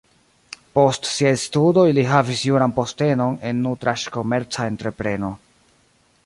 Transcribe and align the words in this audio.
Post 0.77 1.09
siaj 1.09 1.33
studoj 1.41 1.83
li 1.97 2.05
havis 2.13 2.41
juran 2.47 2.73
postenon 2.79 3.37
en 3.51 3.61
nutraĵkomerca 3.67 4.67
entrepreno. 4.73 5.33